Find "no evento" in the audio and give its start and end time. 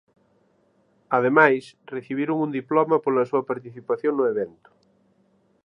4.15-4.69